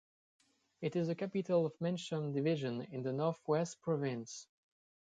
It 0.81 0.95
is 0.95 1.09
the 1.09 1.13
capital 1.13 1.67
of 1.67 1.77
Menchum 1.77 2.33
division 2.33 2.81
in 2.91 3.03
the 3.03 3.13
Northwest 3.13 3.83
Province. 3.83 4.47